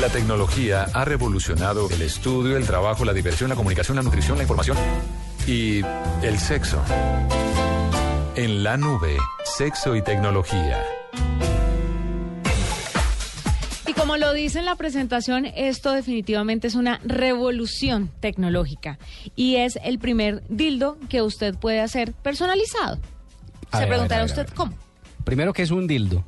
[0.00, 4.44] La tecnología ha revolucionado el estudio, el trabajo, la diversión, la comunicación, la nutrición, la
[4.44, 4.76] información
[5.46, 5.80] y
[6.22, 6.82] el sexo.
[8.34, 9.16] En la nube,
[9.56, 10.82] sexo y tecnología.
[13.86, 18.98] Y como lo dice en la presentación, esto definitivamente es una revolución tecnológica
[19.34, 22.98] y es el primer dildo que usted puede hacer personalizado.
[23.70, 24.54] A Se ver, a preguntará ver, a ver, a usted ver.
[24.54, 24.72] cómo.
[25.24, 26.22] Primero, ¿qué es un dildo?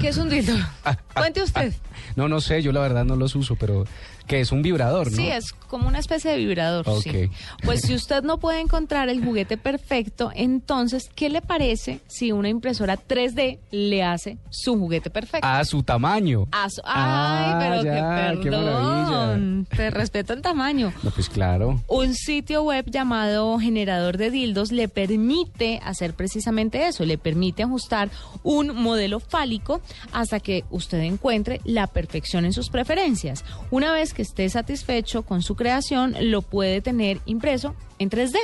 [0.00, 0.54] ¿Qué es un dildo?
[1.14, 1.74] Cuente usted.
[2.16, 3.84] No, no sé, yo la verdad no los uso, pero
[4.26, 5.16] que es un vibrador, ¿no?
[5.16, 6.84] Sí, es como una especie de vibrador.
[7.02, 7.10] sí.
[7.10, 7.30] Ok.
[7.64, 12.48] Pues si usted no puede encontrar el juguete perfecto, entonces, ¿qué le parece si una
[12.48, 15.46] impresora 3D le hace su juguete perfecto?
[15.46, 16.46] A su tamaño.
[16.52, 19.61] A su- Ah, Ay, pero ya, que qué perdón.
[19.76, 20.92] Te respeto el tamaño.
[21.02, 21.82] No, pues claro.
[21.88, 28.10] Un sitio web llamado Generador de Dildos le permite hacer precisamente eso, le permite ajustar
[28.42, 29.80] un modelo fálico
[30.12, 33.44] hasta que usted encuentre la perfección en sus preferencias.
[33.70, 38.38] Una vez que esté satisfecho con su creación, lo puede tener impreso en 3D.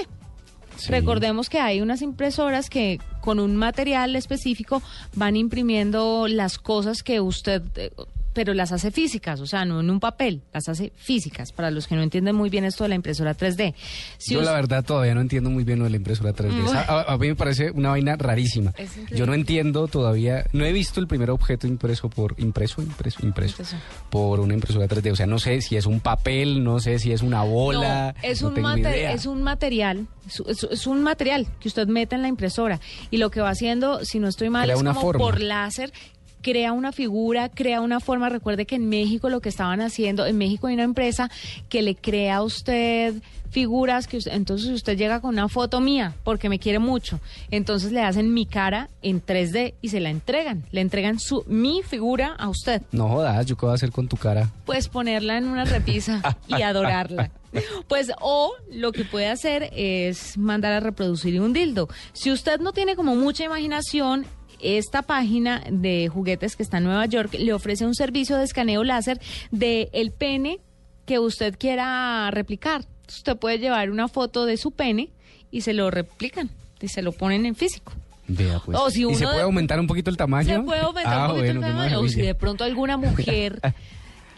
[0.76, 0.92] Sí.
[0.92, 4.80] Recordemos que hay unas impresoras que con un material específico
[5.14, 7.90] van imprimiendo las cosas que usted, eh,
[8.38, 11.88] pero las hace físicas, o sea, no en un papel, las hace físicas, para los
[11.88, 13.74] que no entienden muy bien esto de la impresora 3D.
[14.16, 16.62] Si yo la verdad todavía no entiendo muy bien lo de la impresora 3D.
[16.62, 16.78] Bueno.
[16.78, 18.72] A, a mí me parece una vaina rarísima.
[19.10, 23.54] Yo no entiendo todavía, no he visto el primer objeto impreso por impreso, impreso, impreso,
[23.62, 23.76] Impreso.
[24.08, 25.10] por una impresora 3D.
[25.10, 28.14] O sea, no sé si es un papel, no sé si es una bola.
[28.22, 29.12] No, es, no un tengo ni mate- idea.
[29.14, 30.06] es un material,
[30.70, 32.78] es, un material que usted mete en la impresora
[33.10, 35.18] y lo que va haciendo, si no estoy mal, Crea es como forma.
[35.24, 35.92] por láser.
[36.42, 38.28] Crea una figura, crea una forma.
[38.28, 41.30] Recuerde que en México lo que estaban haciendo, en México hay una empresa
[41.68, 43.14] que le crea a usted
[43.50, 47.18] figuras que usted- entonces usted llega con una foto mía porque me quiere mucho
[47.50, 51.80] entonces le hacen mi cara en 3D y se la entregan le entregan su mi
[51.82, 54.50] figura a usted No jodas, ¿yo qué voy a hacer con tu cara?
[54.66, 57.30] pues ponerla en una repisa y adorarla.
[57.88, 61.88] Pues o lo que puede hacer es mandar a reproducir un dildo.
[62.12, 64.26] Si usted no tiene como mucha imaginación,
[64.60, 68.84] esta página de juguetes que está en Nueva York le ofrece un servicio de escaneo
[68.84, 69.20] láser
[69.50, 70.60] de el pene
[71.06, 72.84] que usted quiera replicar.
[73.08, 75.10] Usted puede llevar una foto de su pene
[75.50, 77.92] y se lo replican y se lo ponen en físico.
[78.26, 78.78] Vea, pues.
[78.78, 80.56] O si ¿Y se puede de- aumentar un poquito el tamaño?
[80.56, 82.00] Se puede aumentar ah, un poquito bueno, el tamaño.
[82.00, 83.60] O si de pronto alguna mujer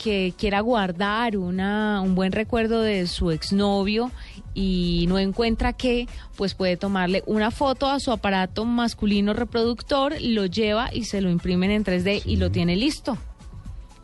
[0.03, 4.11] que quiera guardar una, un buen recuerdo de su exnovio
[4.55, 10.47] y no encuentra qué, pues puede tomarle una foto a su aparato masculino reproductor, lo
[10.47, 13.17] lleva y se lo imprimen en 3D y lo tiene listo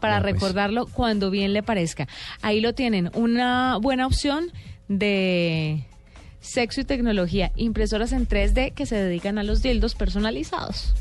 [0.00, 0.34] para Ya, pues.
[0.34, 2.06] recordarlo cuando bien le parezca.
[2.42, 4.52] Ahí lo tienen, una buena opción
[4.88, 5.84] de
[6.40, 10.94] sexo y tecnología, impresoras en 3D que se dedican a los dildos personalizados.